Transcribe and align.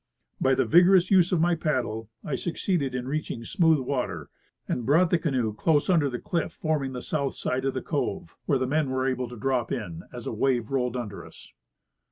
By 0.41 0.55
the 0.55 0.65
vigorous 0.65 1.11
use 1.11 1.31
of 1.31 1.39
my 1.39 1.53
paddle 1.53 2.09
I 2.23 2.33
suc 2.33 2.55
ceeded 2.55 2.95
in 2.95 3.07
reaching 3.07 3.43
smooth 3.45 3.77
water 3.81 4.31
and 4.67 4.83
brought 4.83 5.11
the 5.11 5.19
canoe 5.19 5.53
close 5.53 5.91
under 5.91 6.09
the 6.09 6.17
cliff 6.17 6.51
forming 6.53 6.93
the 6.93 7.03
southern 7.03 7.29
side 7.29 7.65
of 7.65 7.75
the 7.75 7.83
cove, 7.83 8.35
where 8.47 8.57
the 8.57 8.65
men 8.65 8.89
were 8.89 9.05
able 9.05 9.27
to 9.27 9.37
drop 9.37 9.71
in 9.71 10.01
as 10.11 10.25
a 10.25 10.33
wave 10.33 10.71
rolled 10.71 10.97
under 10.97 11.23
us. 11.23 11.53